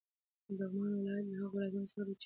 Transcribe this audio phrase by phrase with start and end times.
[0.57, 2.19] لغمان ولایت له هغو ولایتونو څخه دی چې: